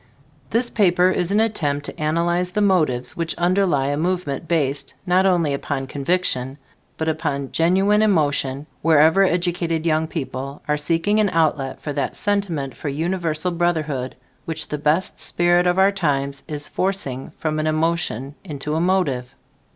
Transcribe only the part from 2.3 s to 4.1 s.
the motives which underlie a